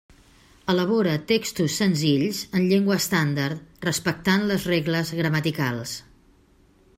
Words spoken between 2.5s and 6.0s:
en llengua estàndard, respectant les regles gramaticals.